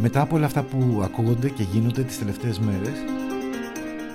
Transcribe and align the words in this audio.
Μετά 0.00 0.20
από 0.20 0.36
όλα 0.36 0.46
αυτά 0.46 0.62
που 0.62 1.00
ακούγονται 1.04 1.48
και 1.48 1.62
γίνονται 1.62 2.02
τις 2.02 2.18
τελευταίες 2.18 2.58
μέρες, 2.58 3.04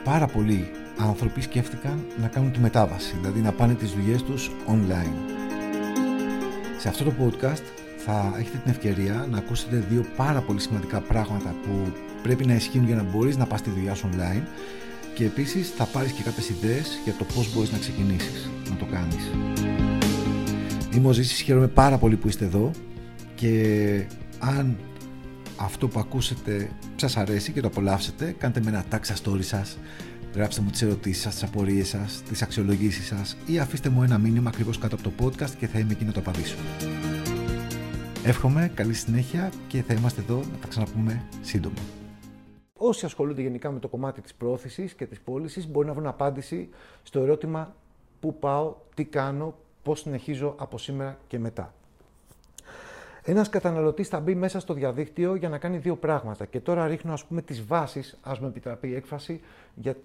πάρα 0.04 0.28
πολλοί 0.28 0.70
άνθρωποι 0.98 1.42
σκέφτηκαν 1.42 2.06
να 2.22 2.28
κάνουν 2.28 2.52
τη 2.52 2.60
μετάβαση, 2.60 3.16
δηλαδή 3.22 3.40
να 3.40 3.52
πάνε 3.52 3.74
τις 3.74 3.92
δουλειές 3.92 4.24
τους 4.24 4.52
online. 4.68 5.36
Σε 6.80 6.90
αυτό 6.90 7.04
το 7.04 7.14
podcast 7.20 7.64
θα 7.98 8.34
έχετε 8.38 8.58
την 8.58 8.72
ευκαιρία 8.72 9.28
να 9.32 9.38
ακούσετε 9.38 9.86
δύο 9.90 10.06
πάρα 10.16 10.42
πολύ 10.42 10.60
σημαντικά 10.60 11.00
πράγματα 11.00 11.56
που 11.64 11.92
πρέπει 12.24 12.46
να 12.46 12.54
ισχύουν 12.54 12.86
για 12.86 12.96
να 12.96 13.04
μπορείς 13.04 13.38
να 13.38 13.46
πας 13.46 13.62
τη 13.62 13.70
δουλειά 13.70 13.94
σου 13.94 14.10
online 14.14 14.44
και 15.16 15.26
επίσης 15.26 15.70
θα 15.70 15.86
πάρεις 15.86 16.12
και 16.12 16.24
κάποιες 16.24 16.50
ιδέες 16.50 17.00
για 17.04 17.14
το 17.14 17.26
πώς 17.36 17.54
μπορείς 17.54 17.72
να 17.72 17.78
ξεκινήσεις 17.78 18.50
να 18.70 18.76
το 18.76 18.86
κάνεις. 18.86 19.32
Είμαι 20.96 21.08
ο 21.08 21.12
Ζήσης, 21.12 21.42
χαίρομαι 21.42 21.68
πάρα 21.68 21.98
πολύ 21.98 22.16
που 22.16 22.28
είστε 22.28 22.46
εδώ 22.46 22.72
και 23.36 24.06
αν 24.40 24.78
αυτό 25.60 25.88
που 25.88 26.00
ακούσετε 26.00 26.72
σας 26.96 27.18
αρέσει 27.18 27.52
και 27.52 27.62
το 27.62 27.68
απολαύσετε, 27.68 28.36
κάντε 28.38 28.62
με 28.64 28.70
ένα 28.70 28.86
tag 28.92 29.00
στα 29.02 29.16
story 29.24 29.44
σας, 29.44 29.78
γράψτε 30.36 30.62
μου 30.62 30.70
τις 30.70 30.82
ερωτήσεις 30.82 31.24
σας, 31.24 31.34
τις 31.34 31.44
απορίες 31.44 31.88
σας, 31.88 32.22
τις 32.30 32.42
αξιολογήσεις 32.42 33.06
σας 33.06 33.38
ή 33.46 33.60
αφήστε 33.60 33.90
μου 33.90 34.04
ένα 34.04 34.18
μήνυμα 34.18 34.50
ακριβώς 34.50 34.78
κάτω 34.78 34.96
από 34.96 35.04
το 35.04 35.26
podcast 35.26 35.50
και 35.50 35.68
θα 35.68 35.80
είμαι 35.80 35.92
εκεί 35.92 36.06
να 36.06 36.12
το 36.12 36.20
απαντήσω. 36.20 36.56
Εύχομαι 38.24 38.72
καλή 38.74 38.94
συνέχεια 38.94 39.52
και 39.68 39.82
θα 39.82 39.94
είμαστε 39.94 40.22
εδώ 40.22 40.36
να 40.36 40.58
τα 40.62 40.68
ξαναπούμε 40.68 41.24
σύντομα. 41.42 41.82
Όσοι 42.74 43.06
ασχολούνται 43.06 43.42
γενικά 43.42 43.72
με 43.72 43.80
το 43.80 43.88
κομμάτι 43.88 44.22
της 44.22 44.34
πρόθεσης 44.34 44.94
και 44.94 45.06
της 45.06 45.20
πώλησης 45.20 45.68
μπορεί 45.68 45.88
να 45.88 45.94
βρουν 45.94 46.08
απάντηση 46.08 46.70
στο 47.04 47.20
ερώτημα 47.20 47.76
πού 48.20 48.40
πάω, 48.40 48.76
τι 48.96 49.06
κάνω, 49.06 49.56
πώς 49.84 50.00
συνεχίζω 50.00 50.56
από 50.58 50.78
σήμερα 50.78 51.18
και 51.28 51.40
μετά. 51.40 51.74
Ένας 53.30 53.50
καταναλωτής 53.50 54.08
θα 54.08 54.20
μπει 54.20 54.36
μέσα 54.36 54.60
στο 54.60 54.74
διαδίκτυο 54.74 55.36
για 55.36 55.50
να 55.50 55.58
κάνει 55.58 55.78
δύο 55.78 55.96
πράγματα. 55.96 56.46
Και 56.46 56.60
τώρα 56.60 56.88
ρίχνω, 56.88 57.14
ας 57.14 57.26
πούμε, 57.26 57.42
τις 57.42 57.66
βάσεις, 57.66 58.18
ας 58.22 58.40
με 58.40 58.48
επιτραπεί 58.48 58.88
η 58.88 58.96
έκφραση, 58.96 59.42
για 59.76 59.96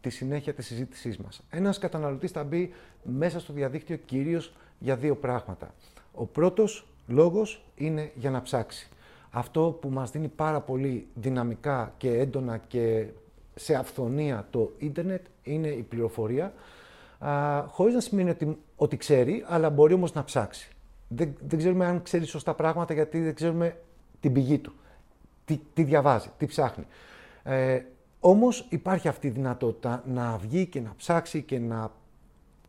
τη 0.00 0.10
συνέχεια 0.10 0.54
της 0.54 0.66
συζήτησής 0.66 1.18
μας. 1.18 1.42
Ένας 1.50 1.78
καταναλωτής 1.78 2.30
θα 2.30 2.44
μπει 2.44 2.72
μέσα 3.02 3.40
στο 3.40 3.52
διαδίκτυο 3.52 3.96
κυρίως 3.96 4.52
για 4.78 4.96
δύο 4.96 5.16
πράγματα. 5.16 5.74
Ο 6.14 6.24
πρώτος 6.24 6.86
λόγος 7.06 7.64
είναι 7.74 8.10
για 8.14 8.30
να 8.30 8.42
ψάξει. 8.42 8.88
Αυτό 9.30 9.78
που 9.80 9.88
μας 9.88 10.10
δίνει 10.10 10.28
πάρα 10.28 10.60
πολύ 10.60 11.06
δυναμικά 11.14 11.94
και 11.96 12.18
έντονα 12.18 12.58
και 12.58 13.06
σε 13.54 13.74
αυθονία 13.74 14.46
το 14.50 14.72
ίντερνετ 14.78 15.26
είναι 15.42 15.68
η 15.68 15.82
πληροφορία, 15.82 16.52
α, 17.18 17.62
χωρίς 17.68 17.94
να 17.94 18.00
σημαίνει 18.00 18.30
ότι, 18.30 18.58
ότι 18.76 18.96
ξέρει, 18.96 19.44
αλλά 19.48 19.70
μπορεί 19.70 19.94
όμως 19.94 20.12
να 20.12 20.24
ψάξει 20.24 20.70
δεν, 21.12 21.36
δεν 21.46 21.58
ξέρουμε 21.58 21.86
αν 21.86 22.02
ξέρει 22.02 22.24
σωστά 22.24 22.54
πράγματα 22.54 22.94
γιατί 22.94 23.20
δεν 23.20 23.34
ξέρουμε 23.34 23.76
την 24.20 24.32
πηγή 24.32 24.58
του. 24.58 24.72
Τι, 25.44 25.60
τι 25.74 25.82
διαβάζει, 25.82 26.28
τι 26.38 26.46
ψάχνει. 26.46 26.86
Ε, 27.42 27.80
όμως 28.20 28.66
υπάρχει 28.68 29.08
αυτή 29.08 29.26
η 29.26 29.30
δυνατότητα 29.30 30.02
να 30.06 30.36
βγει 30.36 30.66
και 30.66 30.80
να 30.80 30.94
ψάξει 30.96 31.42
και 31.42 31.58
να 31.58 31.90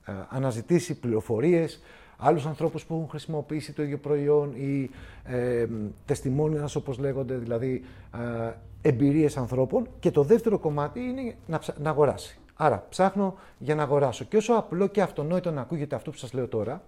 ε, 0.06 0.11
αναζητήσει 0.30 1.00
πληροφορίες, 1.00 1.81
άλλους 2.17 2.45
ανθρώπους 2.45 2.86
που 2.86 2.94
έχουν 2.94 3.09
χρησιμοποιήσει 3.09 3.73
το 3.73 3.83
ίδιο 3.83 3.98
προϊόν 3.98 4.53
ή 4.53 4.89
ε, 5.23 5.67
τεστιμόνιας 6.05 6.76
όπως 6.76 6.98
λέγονται, 6.98 7.36
δηλαδή 7.36 7.83
ε, 8.14 8.52
εμπειρίες 8.81 9.38
ανθρώπων. 9.38 9.88
Και 10.00 10.11
το 10.11 10.23
δεύτερο 10.23 10.59
κομμάτι 10.59 11.00
είναι 11.00 11.36
να, 11.48 11.61
να 11.78 11.89
αγοράσει. 11.89 12.39
Άρα 12.55 12.86
ψάχνω 12.89 13.36
για 13.58 13.76
να 13.76 13.83
αγοράσω. 13.83 14.26
Και 14.26 14.38
όσο 14.38 14.53
απλό 14.53 14.88
και 14.88 15.02
αυτονόητο 15.02 15.52
να 15.52 15.61
ακούγεται 15.61 15.95
αυτό 15.95 16.11
που 16.11 16.17
σας 16.17 16.33
λέω 16.33 16.48
τώρα, 16.48 16.83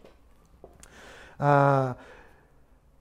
Α, 1.37 1.95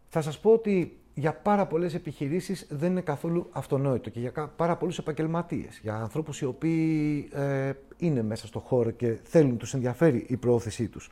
θα 0.08 0.20
σας 0.20 0.38
πω 0.38 0.50
ότι 0.50 0.97
για 1.14 1.34
πάρα 1.34 1.66
πολλές 1.66 1.94
επιχειρήσεις 1.94 2.66
δεν 2.70 2.91
είναι 2.91 3.00
καθόλου 3.00 3.48
αυτονόητο 3.50 4.11
και 4.11 4.20
για 4.20 4.52
πάρα 4.56 4.77
πολλούς 4.77 4.98
επαγγελματίες, 4.98 5.78
για 5.83 5.94
ανθρώπους 5.94 6.41
οι 6.41 6.44
οποίοι 6.44 7.28
ε, 7.33 7.72
είναι 7.97 8.22
μέσα 8.22 8.47
στο 8.47 8.58
χώρο 8.58 8.91
και 8.91 9.19
θέλουν, 9.22 9.56
τους 9.56 9.75
ενδιαφέρει 9.75 10.25
η 10.28 10.37
προώθησή 10.37 10.88
τους. 10.88 11.10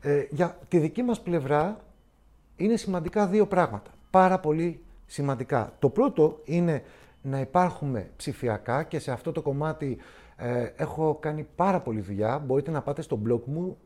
Ε, 0.00 0.26
για 0.30 0.58
τη 0.68 0.78
δική 0.78 1.02
μας 1.02 1.20
πλευρά 1.20 1.84
είναι 2.56 2.76
σημαντικά 2.76 3.26
δύο 3.26 3.46
πράγματα, 3.46 3.90
πάρα 4.10 4.38
πολύ 4.38 4.80
σημαντικά. 5.06 5.72
Το 5.78 5.88
πρώτο 5.88 6.40
είναι 6.44 6.82
να 7.22 7.40
υπάρχουμε 7.40 8.10
ψηφιακά 8.16 8.82
και 8.82 8.98
σε 8.98 9.10
αυτό 9.10 9.32
το 9.32 9.42
κομμάτι 9.42 9.98
ε, 10.36 10.72
έχω 10.76 11.16
κάνει 11.20 11.46
πάρα 11.56 11.80
πολλή 11.80 12.00
δουλειά. 12.00 12.38
Μπορείτε 12.38 12.70
να 12.70 12.82
πάτε 12.82 13.02
στο 13.02 13.20
blog 13.26 13.40
μου 13.44 13.76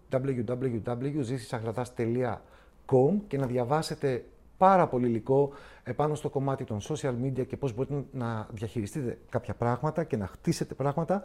www.zisisagradaz.com 2.86 3.20
και 3.28 3.38
να 3.38 3.46
διαβάσετε 3.46 4.24
πάρα 4.56 4.86
πολύ 4.86 5.06
υλικό 5.06 5.50
επάνω 5.84 6.14
στο 6.14 6.28
κομμάτι 6.28 6.64
των 6.64 6.80
social 6.80 7.14
media 7.24 7.46
και 7.46 7.56
πώς 7.56 7.74
μπορείτε 7.74 8.04
να 8.12 8.46
διαχειριστείτε 8.52 9.18
κάποια 9.28 9.54
πράγματα 9.54 10.04
και 10.04 10.16
να 10.16 10.26
χτίσετε 10.26 10.74
πράγματα. 10.74 11.22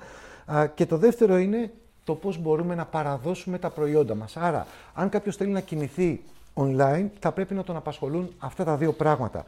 Και 0.73 0.85
το 0.85 0.97
δεύτερο 0.97 1.37
είναι 1.37 1.73
το 2.03 2.15
πώς 2.15 2.37
μπορούμε 2.37 2.75
να 2.75 2.85
παραδώσουμε 2.85 3.59
τα 3.59 3.69
προϊόντα 3.69 4.15
μας. 4.15 4.37
Άρα, 4.37 4.67
αν 4.93 5.09
κάποιος 5.09 5.35
θέλει 5.35 5.51
να 5.51 5.59
κινηθεί 5.59 6.23
online, 6.53 7.07
θα 7.19 7.31
πρέπει 7.31 7.53
να 7.53 7.63
τον 7.63 7.75
απασχολούν 7.75 8.33
αυτά 8.37 8.63
τα 8.63 8.77
δύο 8.77 8.93
πράγματα. 8.93 9.45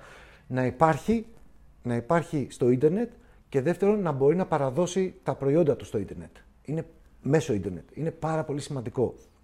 Να 0.48 0.66
υπάρχει, 0.66 1.26
να 1.84 1.96
υπάρχει 1.96 2.48
στο 2.50 2.70
ίντερνετ 2.70 3.10
και 3.50 3.62
δεύτερον 3.62 4.02
να 4.02 4.12
μπορεί 4.12 4.36
να 4.36 4.46
παραδώσει 4.46 5.16
τα 5.24 5.36
προϊόντα 5.36 5.76
του 5.76 5.86
στο 5.86 5.98
ίντερνετ. 5.98 6.36
Είναι 6.66 6.86
μέσω 7.22 7.54
ίντερνετ. 7.54 7.84
Είναι 7.94 8.12
πάρα 8.12 8.44
πολύ 8.44 8.62
σημαντικό. 8.62 9.16